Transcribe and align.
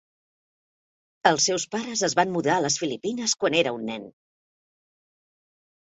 Els 1.31 1.45
seus 1.49 1.67
pares 1.75 2.03
es 2.09 2.17
van 2.21 2.33
mudar 2.37 2.55
a 2.55 2.65
les 2.67 2.77
Filipines 2.85 3.39
quan 3.45 3.61
era 3.63 3.77
un 3.79 3.87
nen. 3.91 4.11